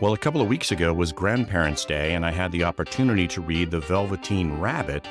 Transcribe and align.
Well, 0.00 0.14
a 0.14 0.18
couple 0.18 0.40
of 0.40 0.48
weeks 0.48 0.72
ago 0.72 0.94
was 0.94 1.12
Grandparents' 1.12 1.84
Day, 1.84 2.14
and 2.14 2.24
I 2.24 2.30
had 2.30 2.52
the 2.52 2.64
opportunity 2.64 3.28
to 3.28 3.42
read 3.42 3.70
The 3.70 3.80
Velveteen 3.80 4.58
Rabbit 4.58 5.06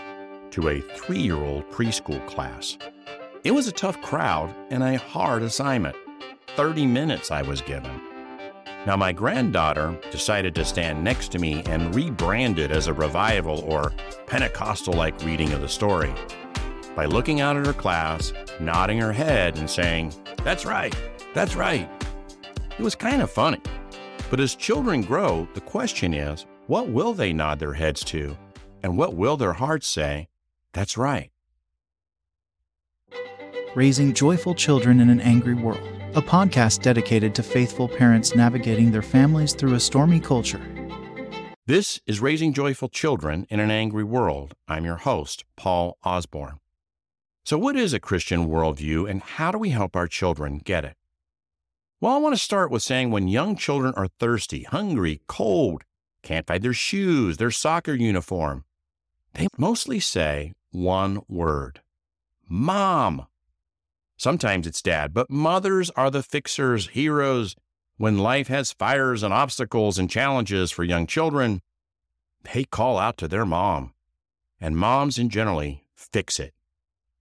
to 0.50 0.69
a 0.69 0.81
three 0.81 1.19
year 1.19 1.35
old 1.35 1.69
preschool 1.69 2.25
class. 2.25 2.75
It 3.44 3.52
was 3.52 3.67
a 3.67 3.72
tough 3.72 4.02
crowd 4.02 4.52
and 4.72 4.82
a 4.82 4.98
hard 4.98 5.44
assignment. 5.44 5.96
30 6.56 6.88
minutes 6.88 7.30
I 7.30 7.44
was 7.44 7.62
given. 7.62 8.02
Now, 8.88 8.96
my 8.96 9.12
granddaughter 9.12 9.96
decided 10.10 10.55
to 10.55 10.66
stand 10.66 11.04
next 11.04 11.32
to 11.34 11.40
me 11.40 11.62
and 11.68 11.94
rebrand 11.94 12.58
it 12.58 12.71
as 12.71 12.88
a 12.88 12.94
revival 12.94 13.60
or 13.68 13.94
Pentecostal 14.26 14.96
like 14.96 15.21
reading 15.21 15.54
of 15.54 15.62
the 15.62 15.70
story 15.70 16.12
by 16.96 17.06
looking 17.06 17.42
out 17.42 17.58
at 17.58 17.68
her 17.68 17.74
class, 17.74 18.34
nodding 18.60 18.98
her 18.98 19.14
head, 19.14 19.56
and 19.60 19.70
saying, 19.70 20.16
That's 20.44 20.66
right, 20.66 20.96
that's 21.36 21.56
right. 21.56 21.88
It 22.80 22.82
was 22.82 22.96
kind 22.96 23.21
of 23.21 23.30
funny. 23.30 23.62
But 24.30 24.39
as 24.39 24.55
children 24.55 25.02
grow, 25.02 25.48
the 25.55 25.62
question 25.62 26.13
is 26.13 26.45
what 26.67 26.90
will 26.90 27.13
they 27.13 27.34
nod 27.34 27.59
their 27.59 27.73
heads 27.73 28.04
to? 28.05 28.38
And 28.84 28.98
what 28.98 29.16
will 29.16 29.38
their 29.38 29.54
hearts 29.54 29.88
say? 29.88 30.27
That's 30.73 30.98
right. 30.98 31.31
Raising 33.76 34.13
Joyful 34.13 34.55
Children 34.55 34.99
in 34.99 35.09
an 35.09 35.20
Angry 35.20 35.55
World, 35.55 35.81
a 36.16 36.21
podcast 36.21 36.81
dedicated 36.81 37.34
to 37.35 37.44
faithful 37.44 37.88
parents 37.88 38.35
navigating 38.35 38.91
their 38.91 39.02
families 39.02 39.54
through 39.54 39.73
a 39.73 39.80
stormy 39.80 40.20
culture. 40.20 40.62
This 41.66 41.99
is 42.05 42.20
Raising 42.20 42.54
Joyful 42.54 42.90
Children 42.90 43.48
in 43.49 43.59
an 43.59 43.70
Angry 43.71 44.04
World. 44.04 44.54
I'm 44.68 44.85
your 44.85 44.98
host, 44.98 45.43
Paul 45.55 45.98
Osborne. 46.04 46.59
So, 47.46 47.57
what 47.57 47.76
is 47.76 47.93
a 47.93 47.99
Christian 47.99 48.48
worldview 48.48 49.09
and 49.09 49.21
how 49.21 49.52
do 49.52 49.57
we 49.57 49.70
help 49.70 49.96
our 49.96 50.07
children 50.07 50.59
get 50.63 50.85
it? 50.85 50.96
Well, 52.02 52.13
I 52.13 52.17
want 52.17 52.34
to 52.34 52.41
start 52.41 52.71
with 52.71 52.81
saying 52.81 53.12
when 53.12 53.27
young 53.27 53.58
children 53.58 53.94
are 53.98 54.07
thirsty, 54.07 54.63
hungry, 54.63 55.20
cold, 55.27 55.84
can't 56.23 56.48
find 56.48 56.63
their 56.63 56.73
shoes, 56.73 57.35
their 57.35 57.51
soccer 57.51 57.93
uniform, 57.93 58.63
they 59.34 59.48
mostly 59.57 59.99
say 59.99 60.54
one 60.71 61.21
word 61.27 61.82
Mom. 62.48 63.27
Sometimes 64.15 64.65
it's 64.65 64.81
dad, 64.81 65.13
but 65.13 65.29
mothers 65.29 65.89
are 65.91 66.09
the 66.09 66.23
fixers, 66.23 66.87
heroes. 66.89 67.55
When 67.97 68.17
life 68.17 68.47
has 68.47 68.71
fires 68.71 69.21
and 69.21 69.33
obstacles 69.33 69.99
and 69.99 70.09
challenges 70.09 70.71
for 70.71 70.85
young 70.85 71.05
children, 71.05 71.61
they 72.53 72.63
call 72.63 72.97
out 72.97 73.17
to 73.17 73.27
their 73.27 73.45
mom. 73.45 73.93
And 74.59 74.77
moms, 74.77 75.19
in 75.19 75.29
generally, 75.29 75.83
fix 75.95 76.39
it. 76.39 76.53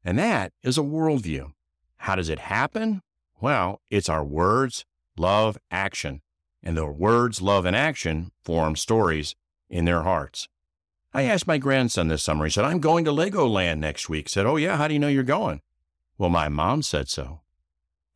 And 0.05 0.19
that 0.19 0.53
is 0.63 0.79
a 0.79 0.83
worldview. 0.83 1.53
How 1.97 2.15
does 2.15 2.29
it 2.29 2.39
happen? 2.39 3.03
Well, 3.41 3.81
it's 3.91 4.09
our 4.09 4.25
words, 4.25 4.85
love, 5.17 5.59
action. 5.71 6.23
And 6.63 6.77
the 6.77 6.87
words, 6.87 7.41
love, 7.41 7.65
and 7.65 7.77
action 7.77 8.33
form 8.43 8.75
stories 8.75 9.37
in 9.71 9.85
their 9.85 10.03
hearts. 10.03 10.49
I 11.15 11.23
asked 11.23 11.47
my 11.47 11.59
grandson 11.59 12.09
this 12.09 12.23
summer, 12.23 12.45
he 12.45 12.51
said, 12.51 12.65
I'm 12.65 12.81
going 12.81 13.05
to 13.05 13.13
Legoland 13.13 13.79
next 13.79 14.09
week. 14.09 14.29
Said, 14.29 14.45
Oh, 14.45 14.57
yeah, 14.57 14.77
how 14.77 14.89
do 14.89 14.95
you 14.95 15.01
know 15.01 15.09
you're 15.09 15.23
going? 15.23 15.61
Well, 16.19 16.31
my 16.31 16.49
mom 16.49 16.83
said 16.83 17.09
so. 17.09 17.41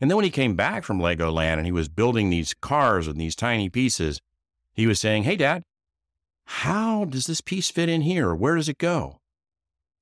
And 0.00 0.10
then 0.10 0.16
when 0.16 0.24
he 0.24 0.30
came 0.30 0.56
back 0.56 0.82
from 0.82 0.98
Legoland 0.98 1.58
and 1.58 1.66
he 1.66 1.72
was 1.72 1.88
building 1.88 2.28
these 2.28 2.54
cars 2.54 3.06
with 3.06 3.16
these 3.16 3.36
tiny 3.36 3.68
pieces, 3.68 4.20
he 4.74 4.86
was 4.86 4.98
saying, 5.00 5.22
Hey, 5.22 5.36
Dad, 5.36 5.62
how 6.44 7.04
does 7.04 7.26
this 7.26 7.40
piece 7.40 7.70
fit 7.70 7.88
in 7.88 8.02
here? 8.02 8.34
Where 8.34 8.56
does 8.56 8.68
it 8.68 8.78
go? 8.78 9.20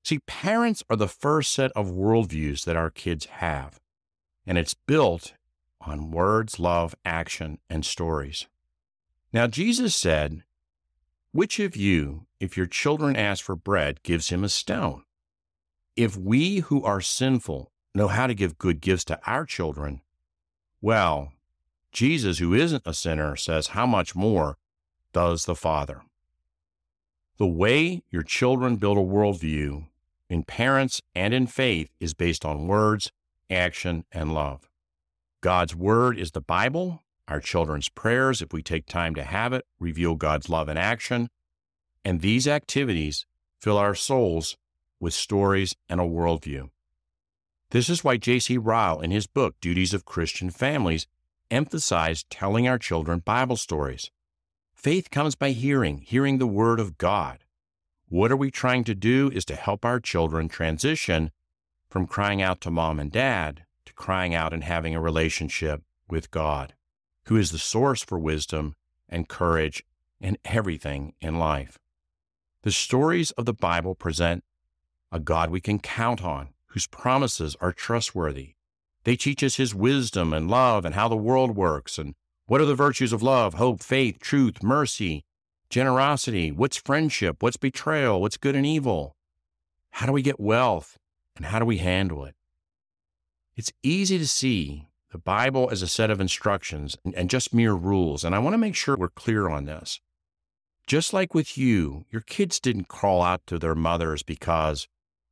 See, 0.03 0.19
parents 0.19 0.83
are 0.89 0.95
the 0.95 1.07
first 1.07 1.53
set 1.53 1.71
of 1.73 1.91
worldviews 1.91 2.65
that 2.65 2.75
our 2.75 2.89
kids 2.89 3.25
have 3.25 3.79
and 4.45 4.57
it's 4.57 4.73
built 4.73 5.33
on 5.81 6.11
words, 6.11 6.59
love, 6.59 6.95
action, 7.05 7.59
and 7.69 7.85
stories. 7.85 8.47
Now, 9.33 9.47
Jesus 9.47 9.95
said, 9.95 10.43
Which 11.31 11.59
of 11.59 11.75
you, 11.75 12.25
if 12.39 12.57
your 12.57 12.65
children 12.65 13.15
ask 13.15 13.43
for 13.43 13.55
bread, 13.55 14.03
gives 14.03 14.29
him 14.29 14.43
a 14.43 14.49
stone? 14.49 15.03
If 15.95 16.17
we 16.17 16.59
who 16.59 16.83
are 16.83 17.01
sinful 17.01 17.71
know 17.93 18.07
how 18.07 18.27
to 18.27 18.33
give 18.33 18.57
good 18.57 18.81
gifts 18.81 19.05
to 19.05 19.19
our 19.25 19.45
children, 19.45 20.01
well, 20.81 21.33
Jesus, 21.91 22.39
who 22.39 22.53
isn't 22.53 22.83
a 22.85 22.93
sinner, 22.93 23.35
says, 23.35 23.67
How 23.67 23.85
much 23.85 24.15
more 24.15 24.57
does 25.13 25.45
the 25.45 25.55
Father? 25.55 26.01
The 27.37 27.47
way 27.47 28.03
your 28.09 28.23
children 28.23 28.75
build 28.75 28.97
a 28.97 29.01
worldview 29.01 29.87
in 30.29 30.43
parents 30.43 31.01
and 31.13 31.33
in 31.33 31.47
faith 31.47 31.89
is 31.99 32.13
based 32.13 32.45
on 32.45 32.67
words, 32.67 33.11
action, 33.51 34.05
and 34.11 34.33
love. 34.33 34.69
God's 35.41 35.75
Word 35.75 36.17
is 36.17 36.31
the 36.31 36.41
Bible. 36.41 37.03
Our 37.27 37.39
children's 37.39 37.89
prayers, 37.89 38.41
if 38.41 38.53
we 38.53 38.61
take 38.61 38.85
time 38.85 39.15
to 39.15 39.23
have 39.23 39.53
it, 39.53 39.65
reveal 39.79 40.15
God's 40.15 40.49
love 40.49 40.69
in 40.69 40.77
action. 40.77 41.29
And 42.03 42.21
these 42.21 42.47
activities 42.47 43.25
fill 43.59 43.77
our 43.77 43.95
souls 43.95 44.57
with 44.99 45.13
stories 45.13 45.75
and 45.89 45.99
a 45.99 46.03
worldview. 46.05 46.69
This 47.71 47.89
is 47.89 48.03
why 48.03 48.17
J.C. 48.17 48.57
Ryle, 48.57 48.99
in 48.99 49.11
his 49.11 49.27
book, 49.27 49.55
Duties 49.61 49.93
of 49.93 50.05
Christian 50.05 50.49
Families, 50.49 51.07
emphasized 51.49 52.29
telling 52.29 52.67
our 52.67 52.77
children 52.77 53.19
Bible 53.19 53.57
stories. 53.57 54.11
Faith 54.73 55.09
comes 55.09 55.35
by 55.35 55.51
hearing, 55.51 55.99
hearing 55.99 56.37
the 56.37 56.47
Word 56.47 56.79
of 56.79 56.97
God. 56.97 57.45
What 58.09 58.31
are 58.31 58.37
we 58.37 58.51
trying 58.51 58.83
to 58.85 58.95
do 58.95 59.31
is 59.33 59.45
to 59.45 59.55
help 59.55 59.85
our 59.85 59.99
children 59.99 60.49
transition 60.49 61.31
from 61.91 62.07
crying 62.07 62.41
out 62.41 62.61
to 62.61 62.71
mom 62.71 62.99
and 62.99 63.11
dad 63.11 63.65
to 63.85 63.93
crying 63.93 64.33
out 64.33 64.53
and 64.53 64.63
having 64.63 64.95
a 64.95 65.01
relationship 65.01 65.83
with 66.07 66.31
God, 66.31 66.73
who 67.25 67.35
is 67.35 67.51
the 67.51 67.59
source 67.59 68.01
for 68.01 68.17
wisdom 68.17 68.75
and 69.09 69.27
courage 69.27 69.83
and 70.21 70.37
everything 70.45 71.13
in 71.19 71.37
life. 71.37 71.77
The 72.63 72.71
stories 72.71 73.31
of 73.31 73.45
the 73.45 73.53
Bible 73.53 73.93
present 73.93 74.45
a 75.11 75.19
God 75.19 75.49
we 75.49 75.59
can 75.59 75.79
count 75.79 76.23
on, 76.23 76.49
whose 76.67 76.87
promises 76.87 77.57
are 77.59 77.73
trustworthy. 77.73 78.55
They 79.03 79.17
teach 79.17 79.43
us 79.43 79.55
his 79.55 79.75
wisdom 79.75 80.31
and 80.31 80.49
love 80.49 80.85
and 80.85 80.95
how 80.95 81.09
the 81.09 81.17
world 81.17 81.57
works 81.57 81.97
and 81.97 82.15
what 82.45 82.61
are 82.61 82.65
the 82.65 82.75
virtues 82.75 83.11
of 83.11 83.21
love, 83.21 83.55
hope, 83.55 83.83
faith, 83.83 84.19
truth, 84.19 84.63
mercy, 84.63 85.25
generosity? 85.69 86.51
What's 86.51 86.77
friendship? 86.77 87.43
What's 87.43 87.57
betrayal? 87.57 88.21
What's 88.21 88.37
good 88.37 88.55
and 88.55 88.65
evil? 88.65 89.15
How 89.91 90.05
do 90.05 90.13
we 90.13 90.21
get 90.21 90.39
wealth? 90.39 90.97
And 91.41 91.47
how 91.47 91.57
do 91.57 91.65
we 91.65 91.79
handle 91.79 92.23
it? 92.25 92.35
It's 93.55 93.73
easy 93.81 94.19
to 94.19 94.27
see 94.27 94.89
the 95.11 95.17
Bible 95.17 95.69
as 95.71 95.81
a 95.81 95.87
set 95.87 96.11
of 96.11 96.21
instructions 96.21 96.95
and 97.15 97.31
just 97.31 97.51
mere 97.51 97.73
rules. 97.73 98.23
And 98.23 98.35
I 98.35 98.37
want 98.37 98.53
to 98.53 98.59
make 98.59 98.75
sure 98.75 98.95
we're 98.95 99.09
clear 99.09 99.49
on 99.49 99.65
this. 99.65 99.99
Just 100.85 101.13
like 101.13 101.33
with 101.33 101.57
you, 101.57 102.05
your 102.11 102.21
kids 102.21 102.59
didn't 102.59 102.89
crawl 102.89 103.23
out 103.23 103.41
to 103.47 103.57
their 103.57 103.73
mothers 103.73 104.21
because 104.21 104.87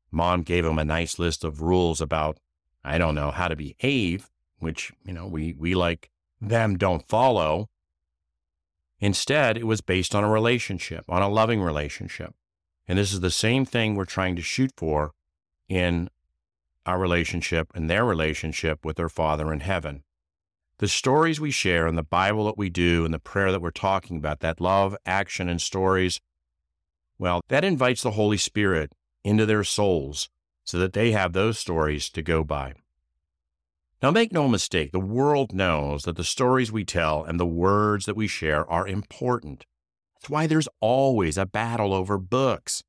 mom 0.09 0.41
gave 0.41 0.63
them 0.63 0.79
a 0.79 0.83
nice 0.83 1.19
list 1.19 1.43
of 1.43 1.61
rules 1.61 2.01
about, 2.01 2.39
I 2.83 2.97
don't 2.97 3.13
know, 3.13 3.29
how 3.29 3.47
to 3.47 3.55
behave, 3.55 4.31
which, 4.57 4.91
you 5.05 5.13
know, 5.13 5.27
we, 5.27 5.53
we 5.59 5.75
like 5.75 6.09
them 6.41 6.75
don't 6.75 7.07
follow. 7.07 7.69
Instead, 8.99 9.59
it 9.59 9.67
was 9.67 9.81
based 9.81 10.15
on 10.15 10.23
a 10.23 10.31
relationship, 10.31 11.05
on 11.07 11.21
a 11.21 11.29
loving 11.29 11.61
relationship. 11.61 12.33
And 12.87 12.97
this 12.97 13.13
is 13.13 13.19
the 13.19 13.29
same 13.29 13.63
thing 13.63 13.93
we're 13.93 14.05
trying 14.05 14.35
to 14.37 14.41
shoot 14.41 14.71
for 14.75 15.13
in 15.69 16.09
our 16.85 16.99
relationship 16.99 17.71
and 17.75 17.89
their 17.89 18.03
relationship 18.03 18.83
with 18.83 18.97
their 18.97 19.09
Father 19.09 19.53
in 19.53 19.59
heaven. 19.61 20.03
The 20.79 20.87
stories 20.87 21.39
we 21.39 21.51
share 21.51 21.87
and 21.87 21.97
the 21.97 22.03
Bible 22.03 22.45
that 22.45 22.57
we 22.57 22.69
do 22.69 23.05
and 23.05 23.13
the 23.13 23.19
prayer 23.19 23.51
that 23.51 23.61
we're 23.61 23.71
talking 23.71 24.17
about, 24.17 24.39
that 24.39 24.59
love, 24.59 24.95
action, 25.05 25.47
and 25.47 25.61
stories, 25.61 26.19
well, 27.17 27.41
that 27.49 27.63
invites 27.63 28.01
the 28.01 28.11
Holy 28.11 28.37
Spirit 28.37 28.93
into 29.23 29.45
their 29.45 29.63
souls 29.63 30.29
so 30.63 30.79
that 30.79 30.93
they 30.93 31.11
have 31.11 31.33
those 31.33 31.59
stories 31.59 32.09
to 32.09 32.21
go 32.21 32.43
by. 32.43 32.73
Now, 34.01 34.11
make 34.11 34.31
no 34.31 34.47
mistake, 34.47 34.93
the 34.93 34.99
world 34.99 35.51
knows 35.51 36.03
that 36.03 36.15
the 36.15 36.23
stories 36.23 36.71
we 36.71 36.85
tell 36.85 37.23
and 37.23 37.37
the 37.37 37.45
words 37.45 38.05
that 38.05 38.15
we 38.15 38.27
share 38.27 38.69
are 38.71 38.87
important. 38.87 39.65
That's 40.15 40.29
why 40.29 40.47
there's 40.47 40.69
always 40.79 41.37
a 41.37 41.45
battle 41.45 41.93
over 41.93 42.17
books. 42.17 42.83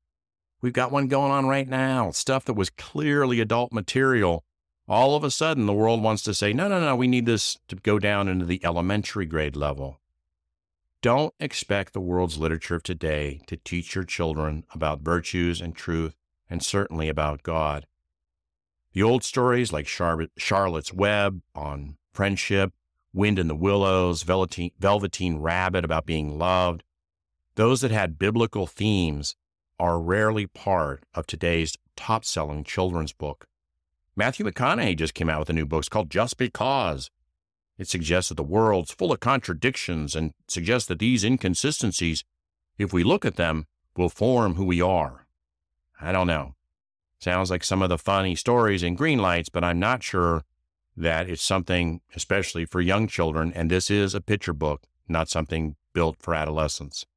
We've 0.61 0.73
got 0.73 0.91
one 0.91 1.07
going 1.07 1.31
on 1.31 1.47
right 1.47 1.67
now, 1.67 2.11
stuff 2.11 2.45
that 2.45 2.53
was 2.53 2.69
clearly 2.69 3.39
adult 3.39 3.73
material. 3.73 4.43
All 4.87 5.15
of 5.15 5.23
a 5.23 5.31
sudden, 5.31 5.65
the 5.65 5.73
world 5.73 6.03
wants 6.03 6.21
to 6.23 6.33
say, 6.33 6.53
no, 6.53 6.67
no, 6.67 6.79
no, 6.79 6.95
we 6.95 7.07
need 7.07 7.25
this 7.25 7.57
to 7.67 7.75
go 7.75 7.97
down 7.97 8.27
into 8.27 8.45
the 8.45 8.63
elementary 8.63 9.25
grade 9.25 9.55
level. 9.55 9.99
Don't 11.01 11.33
expect 11.39 11.93
the 11.93 12.01
world's 12.01 12.37
literature 12.37 12.75
of 12.75 12.83
today 12.83 13.41
to 13.47 13.57
teach 13.57 13.95
your 13.95 14.03
children 14.03 14.65
about 14.73 15.01
virtues 15.01 15.61
and 15.61 15.75
truth, 15.75 16.15
and 16.47 16.61
certainly 16.61 17.09
about 17.09 17.41
God. 17.41 17.87
The 18.93 19.01
old 19.01 19.23
stories 19.23 19.73
like 19.73 19.87
Charlotte's 19.87 20.93
Web 20.93 21.41
on 21.55 21.97
friendship, 22.13 22.73
Wind 23.13 23.39
in 23.39 23.47
the 23.47 23.55
Willows, 23.55 24.21
Velveteen, 24.23 24.71
Velveteen 24.77 25.39
Rabbit 25.39 25.83
about 25.83 26.05
being 26.05 26.37
loved, 26.37 26.83
those 27.55 27.81
that 27.81 27.91
had 27.91 28.19
biblical 28.19 28.67
themes 28.67 29.35
are 29.81 29.99
rarely 29.99 30.45
part 30.45 31.03
of 31.15 31.25
today's 31.25 31.75
top 31.95 32.23
selling 32.23 32.63
children's 32.63 33.13
book. 33.13 33.47
Matthew 34.15 34.45
McConaughey 34.45 34.95
just 34.95 35.15
came 35.15 35.27
out 35.27 35.39
with 35.39 35.49
a 35.49 35.53
new 35.53 35.65
book. 35.65 35.79
It's 35.79 35.89
called 35.89 36.11
Just 36.11 36.37
Because. 36.37 37.09
It 37.79 37.87
suggests 37.87 38.29
that 38.29 38.35
the 38.35 38.43
world's 38.43 38.91
full 38.91 39.11
of 39.11 39.21
contradictions 39.21 40.15
and 40.15 40.33
suggests 40.47 40.87
that 40.87 40.99
these 40.99 41.23
inconsistencies, 41.23 42.23
if 42.77 42.93
we 42.93 43.03
look 43.03 43.25
at 43.25 43.37
them, 43.37 43.65
will 43.97 44.07
form 44.07 44.53
who 44.53 44.65
we 44.65 44.83
are. 44.83 45.25
I 45.99 46.11
don't 46.11 46.27
know. 46.27 46.53
Sounds 47.17 47.49
like 47.49 47.63
some 47.63 47.81
of 47.81 47.89
the 47.89 47.97
funny 47.97 48.35
stories 48.35 48.83
in 48.83 48.95
Greenlights, 48.95 49.49
but 49.51 49.63
I'm 49.63 49.79
not 49.79 50.03
sure 50.03 50.43
that 50.95 51.27
it's 51.27 51.41
something, 51.41 52.01
especially 52.15 52.65
for 52.65 52.81
young 52.81 53.07
children, 53.07 53.51
and 53.55 53.71
this 53.71 53.89
is 53.89 54.13
a 54.13 54.21
picture 54.21 54.53
book, 54.53 54.83
not 55.07 55.27
something 55.27 55.75
built 55.91 56.17
for 56.19 56.35
adolescents. 56.35 57.07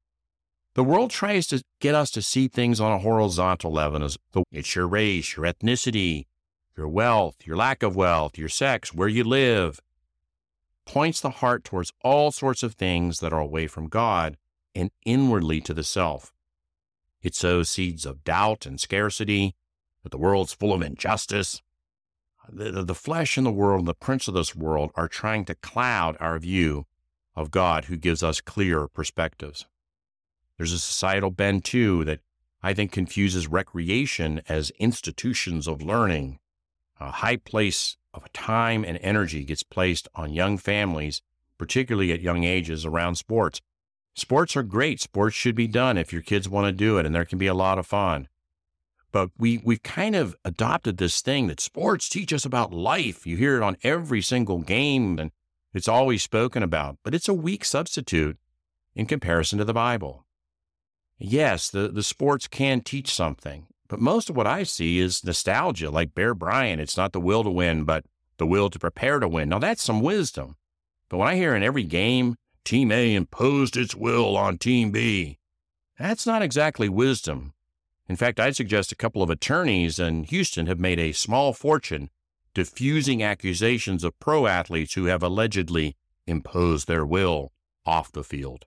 The 0.75 0.83
world 0.83 1.09
tries 1.09 1.47
to 1.47 1.63
get 1.79 1.95
us 1.95 2.11
to 2.11 2.21
see 2.21 2.49
things 2.49 2.81
on 2.81 2.91
a 2.91 2.99
horizontal 2.99 3.71
level 3.71 4.03
as 4.03 4.17
it's 4.51 4.75
your 4.75 4.87
race, 4.87 5.37
your 5.37 5.45
ethnicity, 5.45 6.25
your 6.75 6.89
wealth, 6.89 7.37
your 7.45 7.55
lack 7.55 7.81
of 7.81 7.95
wealth, 7.95 8.37
your 8.37 8.49
sex, 8.49 8.93
where 8.93 9.07
you 9.07 9.23
live. 9.23 9.79
Points 10.85 11.21
the 11.21 11.29
heart 11.29 11.63
towards 11.63 11.93
all 12.03 12.29
sorts 12.29 12.61
of 12.61 12.73
things 12.73 13.21
that 13.21 13.31
are 13.31 13.39
away 13.39 13.67
from 13.67 13.87
God 13.87 14.35
and 14.75 14.91
inwardly 15.05 15.61
to 15.61 15.73
the 15.73 15.83
self. 15.83 16.33
It 17.21 17.35
sows 17.35 17.69
seeds 17.69 18.05
of 18.05 18.25
doubt 18.25 18.65
and 18.65 18.77
scarcity, 18.77 19.55
that 20.03 20.09
the 20.09 20.17
world's 20.17 20.53
full 20.53 20.73
of 20.73 20.81
injustice. 20.81 21.61
The, 22.51 22.83
the 22.83 22.93
flesh 22.93 23.37
and 23.37 23.45
the 23.45 23.51
world 23.51 23.79
and 23.79 23.87
the 23.87 23.93
prince 23.93 24.27
of 24.27 24.33
this 24.33 24.53
world 24.53 24.91
are 24.95 25.07
trying 25.07 25.45
to 25.45 25.55
cloud 25.55 26.17
our 26.19 26.37
view 26.37 26.85
of 27.33 27.49
God 27.49 27.85
who 27.85 27.95
gives 27.95 28.21
us 28.21 28.41
clear 28.41 28.89
perspectives. 28.89 29.65
There's 30.57 30.73
a 30.73 30.79
societal 30.79 31.31
bend, 31.31 31.65
too, 31.65 32.05
that 32.05 32.21
I 32.61 32.73
think 32.73 32.91
confuses 32.91 33.47
recreation 33.47 34.41
as 34.47 34.71
institutions 34.79 35.67
of 35.67 35.81
learning. 35.81 36.39
A 36.99 37.11
high 37.11 37.37
place 37.37 37.97
of 38.13 38.31
time 38.33 38.83
and 38.85 38.97
energy 39.01 39.43
gets 39.43 39.63
placed 39.63 40.07
on 40.15 40.33
young 40.33 40.57
families, 40.57 41.21
particularly 41.57 42.11
at 42.11 42.21
young 42.21 42.43
ages, 42.43 42.85
around 42.85 43.15
sports. 43.15 43.61
Sports 44.15 44.55
are 44.55 44.63
great. 44.63 45.01
Sports 45.01 45.35
should 45.35 45.55
be 45.55 45.67
done 45.67 45.97
if 45.97 46.13
your 46.13 46.21
kids 46.21 46.47
want 46.47 46.65
to 46.67 46.71
do 46.71 46.97
it, 46.97 47.05
and 47.05 47.13
there 47.13 47.25
can 47.25 47.37
be 47.37 47.47
a 47.47 47.53
lot 47.53 47.77
of 47.77 47.85
fun. 47.85 48.29
But 49.11 49.29
we, 49.37 49.61
we've 49.63 49.83
kind 49.83 50.15
of 50.15 50.35
adopted 50.43 50.97
this 50.97 51.21
thing 51.21 51.47
that 51.47 51.59
sports 51.59 52.09
teach 52.09 52.33
us 52.33 52.45
about 52.45 52.73
life. 52.73 53.27
You 53.27 53.37
hear 53.37 53.57
it 53.57 53.63
on 53.63 53.77
every 53.83 54.21
single 54.21 54.59
game, 54.59 55.19
and 55.19 55.31
it's 55.73 55.87
always 55.87 56.23
spoken 56.23 56.63
about, 56.63 56.97
but 57.03 57.13
it's 57.13 57.29
a 57.29 57.33
weak 57.33 57.63
substitute 57.63 58.37
in 58.95 59.05
comparison 59.05 59.59
to 59.59 59.65
the 59.65 59.73
Bible. 59.73 60.24
Yes, 61.17 61.69
the, 61.69 61.87
the 61.87 62.03
sports 62.03 62.47
can 62.47 62.81
teach 62.81 63.13
something, 63.13 63.67
but 63.87 63.99
most 63.99 64.29
of 64.29 64.35
what 64.35 64.47
I 64.47 64.63
see 64.63 64.99
is 64.99 65.23
nostalgia, 65.23 65.89
like 65.89 66.13
Bear 66.13 66.33
Bryant. 66.33 66.81
It's 66.81 66.97
not 66.97 67.13
the 67.13 67.21
will 67.21 67.43
to 67.43 67.49
win, 67.49 67.85
but 67.85 68.05
the 68.37 68.45
will 68.45 68.69
to 68.69 68.79
prepare 68.79 69.19
to 69.19 69.27
win. 69.27 69.49
Now, 69.49 69.59
that's 69.59 69.83
some 69.83 70.01
wisdom. 70.01 70.57
But 71.09 71.17
when 71.17 71.27
I 71.27 71.35
hear 71.35 71.55
in 71.55 71.63
every 71.63 71.83
game, 71.83 72.35
Team 72.65 72.91
A 72.91 73.13
imposed 73.13 73.77
its 73.77 73.95
will 73.95 74.35
on 74.35 74.57
Team 74.57 74.91
B, 74.91 75.37
that's 75.97 76.25
not 76.25 76.41
exactly 76.41 76.89
wisdom. 76.89 77.53
In 78.07 78.15
fact, 78.15 78.39
I'd 78.39 78.55
suggest 78.55 78.91
a 78.91 78.95
couple 78.95 79.23
of 79.23 79.29
attorneys 79.29 79.97
in 79.99 80.25
Houston 80.25 80.67
have 80.67 80.79
made 80.79 80.99
a 80.99 81.11
small 81.13 81.53
fortune 81.53 82.09
diffusing 82.53 83.21
accusations 83.21 84.03
of 84.03 84.19
pro 84.19 84.47
athletes 84.47 84.93
who 84.93 85.05
have 85.05 85.23
allegedly 85.23 85.95
imposed 86.25 86.87
their 86.87 87.05
will 87.05 87.51
off 87.85 88.11
the 88.11 88.23
field. 88.23 88.65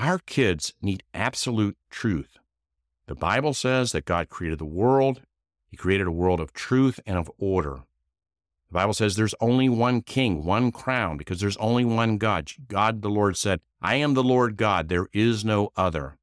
Our 0.00 0.18
kids 0.18 0.72
need 0.80 1.02
absolute 1.12 1.76
truth. 1.90 2.38
The 3.06 3.14
Bible 3.14 3.52
says 3.52 3.92
that 3.92 4.06
God 4.06 4.30
created 4.30 4.58
the 4.58 4.64
world. 4.64 5.20
He 5.68 5.76
created 5.76 6.06
a 6.06 6.10
world 6.10 6.40
of 6.40 6.54
truth 6.54 7.00
and 7.04 7.18
of 7.18 7.30
order. 7.36 7.82
The 8.70 8.72
Bible 8.72 8.94
says 8.94 9.14
there's 9.14 9.34
only 9.42 9.68
one 9.68 10.00
king, 10.00 10.42
one 10.42 10.72
crown, 10.72 11.18
because 11.18 11.38
there's 11.38 11.58
only 11.58 11.84
one 11.84 12.16
God. 12.16 12.50
God, 12.66 13.02
the 13.02 13.10
Lord 13.10 13.36
said, 13.36 13.60
I 13.82 13.96
am 13.96 14.14
the 14.14 14.22
Lord 14.22 14.56
God. 14.56 14.88
There 14.88 15.08
is 15.12 15.44
no 15.44 15.70
other. 15.76 16.16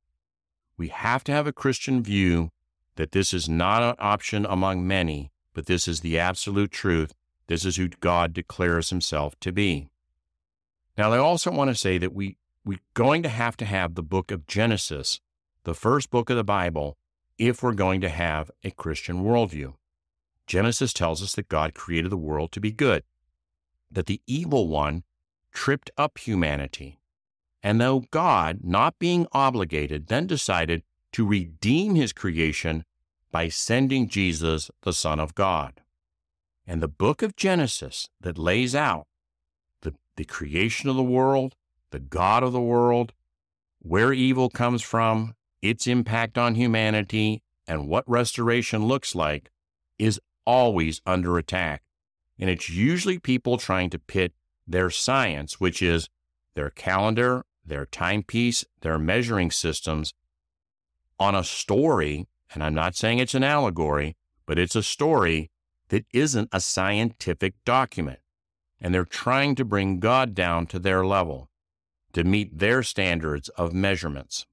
We 0.76 0.88
have 0.88 1.24
to 1.26 1.32
have 1.32 1.46
a 1.46 1.54
Christian 1.54 2.02
view 2.02 2.50
that 2.96 3.12
this 3.12 3.32
is 3.32 3.48
not 3.48 3.84
an 3.84 3.96
option 4.00 4.48
among 4.50 4.88
many, 4.88 5.32
but 5.54 5.68
this 5.68 5.88
is 5.88 6.00
the 6.00 6.18
absolute 6.18 6.72
truth. 6.72 7.14
This 7.46 7.64
is 7.64 7.76
who 7.76 7.90
God 7.90 8.34
declares 8.34 8.90
himself 8.90 9.40
to 9.42 9.52
be. 9.52 9.90
Now, 10.98 11.14
I 11.14 11.20
also 11.20 11.52
want 11.52 11.70
to 11.70 11.76
say 11.76 12.00
that 12.00 12.16
we 12.16 12.38
we're 12.68 12.80
going 12.94 13.24
to 13.24 13.30
have 13.30 13.56
to 13.56 13.66
have 13.66 13.96
the 13.96 14.04
book 14.04 14.30
of 14.30 14.46
Genesis, 14.46 15.22
the 15.64 15.74
first 15.74 16.10
book 16.10 16.30
of 16.30 16.36
the 16.36 16.44
Bible, 16.44 16.98
if 17.38 17.64
we're 17.64 17.74
going 17.74 18.02
to 18.02 18.10
have 18.10 18.52
a 18.62 18.72
Christian 18.72 19.24
worldview. 19.24 19.76
Genesis 20.48 20.92
tells 20.92 21.24
us 21.24 21.34
that 21.36 21.48
God 21.48 21.74
created 21.74 22.12
the 22.12 22.18
world 22.18 22.52
to 22.52 22.60
be 22.60 22.72
good, 22.72 23.04
that 23.90 24.06
the 24.06 24.22
evil 24.28 24.68
one 24.68 25.04
tripped 25.54 25.92
up 25.98 26.18
humanity. 26.18 27.00
And 27.64 27.80
though 27.80 28.04
God, 28.12 28.60
not 28.64 29.00
being 29.00 29.28
obligated, 29.32 30.08
then 30.08 30.28
decided 30.28 30.84
to 31.14 31.26
redeem 31.26 31.96
his 31.96 32.12
creation 32.12 32.84
by 33.32 33.48
sending 33.48 34.10
Jesus, 34.10 34.70
the 34.82 34.94
Son 34.94 35.22
of 35.22 35.36
God. 35.36 35.82
And 36.66 36.82
the 36.82 36.90
book 36.90 37.22
of 37.22 37.38
Genesis 37.38 38.10
that 38.20 38.38
lays 38.38 38.76
out 38.76 39.08
the, 39.82 39.94
the 40.18 40.26
creation 40.26 40.90
of 40.90 40.98
the 40.98 41.04
world, 41.04 41.56
the 41.92 42.00
God 42.00 42.44
of 42.44 42.54
the 42.54 42.62
world, 42.62 43.14
where 43.80 44.14
evil 44.14 44.50
comes 44.50 44.82
from, 44.82 45.34
its 45.62 45.88
impact 45.88 46.38
on 46.38 46.56
humanity, 46.56 47.42
and 47.68 47.88
what 47.88 48.10
restoration 48.10 48.86
looks 48.86 49.16
like, 49.16 49.50
is 49.98 50.20
always 50.46 51.02
under 51.06 51.38
attack. 51.38 51.84
And 52.40 52.50
it's 52.50 52.70
usually 52.70 53.20
people 53.20 53.58
trying 53.58 53.90
to 53.92 54.00
pit 54.00 54.34
their 54.68 54.90
science, 54.90 55.60
which 55.60 55.82
is 55.82 56.10
their 56.56 56.70
calendar, 56.70 57.44
their 57.66 57.86
timepiece, 57.86 58.66
their 58.82 58.98
measuring 58.98 59.52
systems, 59.52 60.14
on 61.20 61.36
a 61.36 61.44
story. 61.44 62.28
And 62.54 62.64
I'm 62.64 62.74
not 62.74 62.96
saying 62.96 63.20
it's 63.20 63.36
an 63.36 63.44
allegory, 63.44 64.16
but 64.46 64.60
it's 64.60 64.76
a 64.76 64.84
story 64.84 65.50
that 65.90 66.06
isn't 66.14 66.50
a 66.52 66.60
scientific 66.60 67.56
document. 67.66 68.20
And 68.80 68.94
they're 68.94 69.06
trying 69.06 69.56
to 69.56 69.66
bring 69.66 70.00
God 70.00 70.36
down 70.36 70.68
to 70.68 70.80
their 70.80 71.06
level 71.06 71.50
to 72.14 72.24
meet 72.24 72.58
their 72.58 72.84
standards 72.84 73.50
of 73.50 73.74
measurements. 73.74 74.46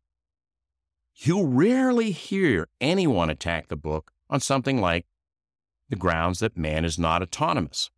You 1.14 1.44
rarely 1.46 2.10
hear 2.10 2.68
anyone 2.80 3.30
attack 3.30 3.68
the 3.68 3.76
book 3.76 4.12
on 4.28 4.40
something 4.40 4.80
like 4.80 5.06
the 5.88 5.96
grounds 5.96 6.40
that 6.40 6.56
man 6.56 6.84
is 6.84 6.98
not 6.98 7.22
autonomous. 7.22 7.90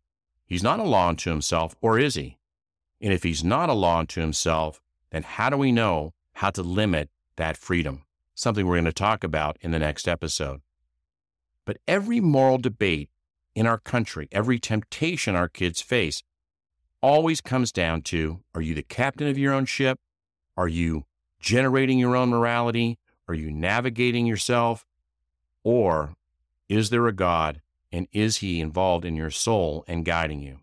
He's 0.45 0.63
not 0.63 0.79
a 0.79 0.83
law 0.83 1.09
unto 1.09 1.29
himself, 1.29 1.75
or 1.81 1.97
is 1.97 2.15
he? 2.15 2.37
And 3.01 3.11
if 3.11 3.23
he's 3.23 3.43
not 3.43 3.69
a 3.69 3.73
law 3.73 3.99
unto 3.99 4.21
himself, 4.21 4.81
then 5.11 5.23
how 5.23 5.49
do 5.49 5.57
we 5.57 5.71
know 5.71 6.13
how 6.33 6.49
to 6.51 6.61
limit 6.61 7.09
that 7.35 7.57
freedom? 7.57 8.03
Something 8.35 8.65
we're 8.65 8.75
going 8.75 8.85
to 8.85 8.93
talk 8.93 9.23
about 9.23 9.57
in 9.61 9.71
the 9.71 9.79
next 9.79 10.07
episode. 10.07 10.61
But 11.65 11.77
every 11.87 12.19
moral 12.19 12.59
debate 12.59 13.09
in 13.55 13.65
our 13.65 13.79
country, 13.79 14.29
every 14.31 14.59
temptation 14.59 15.35
our 15.35 15.49
kids 15.49 15.81
face, 15.81 16.23
always 17.01 17.41
comes 17.41 17.71
down 17.71 18.01
to 18.03 18.41
are 18.53 18.61
you 18.61 18.73
the 18.73 18.83
captain 18.83 19.27
of 19.27 19.37
your 19.37 19.53
own 19.53 19.65
ship? 19.65 19.99
Are 20.55 20.67
you 20.67 21.05
generating 21.39 21.99
your 21.99 22.15
own 22.15 22.29
morality? 22.29 22.97
Are 23.27 23.33
you 23.33 23.51
navigating 23.51 24.25
yourself? 24.25 24.85
Or 25.63 26.13
is 26.69 26.89
there 26.89 27.07
a 27.07 27.13
God 27.13 27.61
and 27.91 28.07
is 28.11 28.37
he 28.37 28.59
involved 28.59 29.05
in 29.05 29.15
your 29.15 29.29
soul 29.29 29.83
and 29.87 30.05
guiding 30.05 30.41
you? 30.41 30.59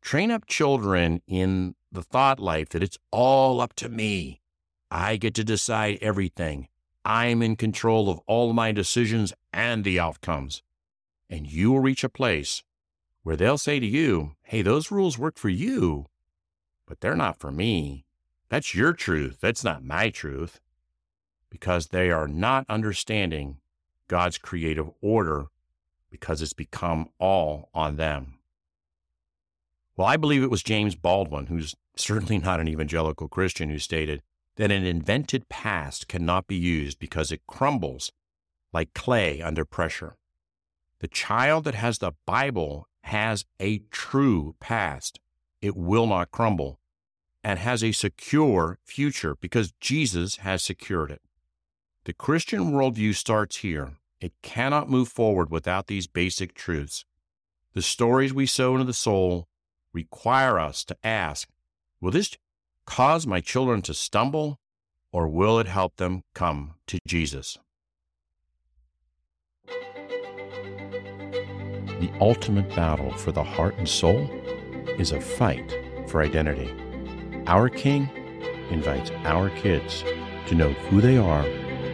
Train 0.00 0.30
up 0.30 0.46
children 0.46 1.22
in 1.26 1.74
the 1.90 2.02
thought 2.02 2.40
life 2.40 2.68
that 2.70 2.82
it's 2.82 2.98
all 3.10 3.60
up 3.60 3.74
to 3.76 3.88
me. 3.88 4.40
I 4.90 5.16
get 5.16 5.34
to 5.34 5.44
decide 5.44 5.98
everything. 6.00 6.68
I'm 7.04 7.42
in 7.42 7.56
control 7.56 8.10
of 8.10 8.20
all 8.26 8.52
my 8.52 8.72
decisions 8.72 9.32
and 9.52 9.84
the 9.84 10.00
outcomes. 10.00 10.62
And 11.28 11.46
you 11.46 11.72
will 11.72 11.80
reach 11.80 12.04
a 12.04 12.08
place 12.08 12.62
where 13.24 13.34
they'll 13.34 13.58
say 13.58 13.80
to 13.80 13.86
you, 13.86 14.36
Hey, 14.42 14.62
those 14.62 14.92
rules 14.92 15.18
work 15.18 15.36
for 15.36 15.48
you, 15.48 16.06
but 16.86 17.00
they're 17.00 17.16
not 17.16 17.40
for 17.40 17.50
me. 17.50 18.04
That's 18.48 18.74
your 18.74 18.92
truth. 18.92 19.38
That's 19.40 19.64
not 19.64 19.82
my 19.82 20.10
truth. 20.10 20.60
Because 21.50 21.88
they 21.88 22.10
are 22.10 22.28
not 22.28 22.66
understanding 22.68 23.58
God's 24.06 24.38
creative 24.38 24.90
order 25.00 25.46
because 26.10 26.42
it's 26.42 26.52
become 26.52 27.08
all 27.18 27.70
on 27.74 27.96
them. 27.96 28.34
Well, 29.96 30.06
I 30.06 30.16
believe 30.16 30.42
it 30.42 30.50
was 30.50 30.62
James 30.62 30.94
Baldwin, 30.94 31.46
who's 31.46 31.74
certainly 31.96 32.38
not 32.38 32.60
an 32.60 32.68
evangelical 32.68 33.28
Christian, 33.28 33.70
who 33.70 33.78
stated 33.78 34.22
that 34.56 34.70
an 34.70 34.84
invented 34.84 35.48
past 35.48 36.06
cannot 36.06 36.46
be 36.46 36.56
used 36.56 36.98
because 36.98 37.32
it 37.32 37.46
crumbles 37.46 38.12
like 38.72 38.94
clay 38.94 39.40
under 39.40 39.64
pressure. 39.64 40.16
The 41.00 41.08
child 41.08 41.64
that 41.64 41.74
has 41.74 41.98
the 41.98 42.12
Bible 42.26 42.88
has 43.04 43.44
a 43.60 43.78
true 43.90 44.54
past. 44.60 45.20
It 45.60 45.76
will 45.76 46.06
not 46.06 46.30
crumble 46.30 46.80
and 47.42 47.58
has 47.58 47.84
a 47.84 47.92
secure 47.92 48.78
future 48.82 49.36
because 49.40 49.74
Jesus 49.78 50.36
has 50.36 50.62
secured 50.62 51.10
it. 51.10 51.20
The 52.04 52.14
Christian 52.14 52.72
worldview 52.72 53.14
starts 53.14 53.56
here. 53.56 53.98
It 54.20 54.32
cannot 54.40 54.88
move 54.88 55.08
forward 55.08 55.50
without 55.50 55.86
these 55.86 56.06
basic 56.06 56.54
truths. 56.54 57.04
The 57.74 57.82
stories 57.82 58.32
we 58.32 58.46
sow 58.46 58.72
into 58.72 58.86
the 58.86 58.94
soul 58.94 59.48
require 59.92 60.58
us 60.58 60.82
to 60.86 60.96
ask 61.04 61.48
Will 62.00 62.10
this 62.10 62.36
cause 62.86 63.26
my 63.26 63.40
children 63.40 63.82
to 63.82 63.92
stumble, 63.92 64.60
or 65.12 65.28
will 65.28 65.58
it 65.58 65.66
help 65.66 65.96
them 65.96 66.22
come 66.34 66.74
to 66.86 66.98
Jesus? 67.06 67.58
The 72.00 72.10
ultimate 72.20 72.68
battle 72.74 73.12
for 73.12 73.32
the 73.32 73.44
heart 73.44 73.76
and 73.78 73.88
soul 73.88 74.28
is 74.98 75.12
a 75.12 75.20
fight 75.20 75.76
for 76.08 76.22
identity. 76.22 76.74
Our 77.46 77.68
King 77.68 78.08
invites 78.70 79.10
our 79.24 79.50
kids 79.50 80.04
to 80.46 80.54
know 80.54 80.72
who 80.72 81.00
they 81.00 81.16
are, 81.16 81.44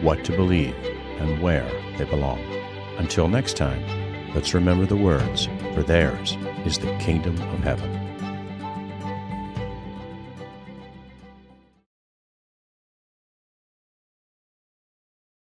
what 0.01 0.23
to 0.25 0.35
believe, 0.35 0.75
and 1.19 1.41
where 1.41 1.69
they 1.97 2.05
belong. 2.05 2.39
Until 2.97 3.27
next 3.27 3.57
time, 3.57 3.83
let's 4.33 4.53
remember 4.53 4.85
the 4.85 4.95
words, 4.95 5.47
for 5.73 5.83
theirs 5.83 6.37
is 6.65 6.77
the 6.79 6.95
kingdom 6.97 7.39
of 7.53 7.59
heaven. 7.59 8.00